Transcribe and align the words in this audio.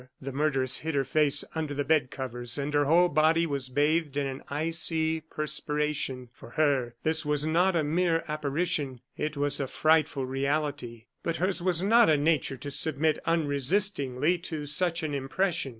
The 0.19 0.31
murderess 0.31 0.79
hid 0.79 0.95
her 0.95 1.03
face 1.03 1.43
under 1.53 1.75
the 1.75 1.83
bed 1.83 2.09
covers; 2.09 2.57
and 2.57 2.73
her 2.73 2.85
whole 2.85 3.07
body 3.07 3.45
was 3.45 3.69
bathed 3.69 4.17
in 4.17 4.25
an 4.25 4.41
icy 4.49 5.19
perspiration. 5.21 6.29
For 6.33 6.49
her, 6.49 6.95
this 7.03 7.23
was 7.23 7.45
not 7.45 7.75
a 7.75 7.83
mere 7.83 8.23
apparition 8.27 9.01
it 9.15 9.37
was 9.37 9.59
a 9.59 9.67
frightful 9.67 10.25
reality. 10.25 11.05
But 11.21 11.35
hers 11.37 11.61
was 11.61 11.83
not 11.83 12.09
a 12.09 12.17
nature 12.17 12.57
to 12.57 12.71
submit 12.71 13.19
unresistingly 13.27 14.39
to 14.39 14.65
such 14.65 15.03
an 15.03 15.13
impression. 15.13 15.69